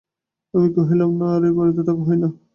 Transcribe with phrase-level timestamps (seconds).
[0.53, 2.29] আমি কহিলাম, না, আর এ বাড়িতে থাকা হয় না।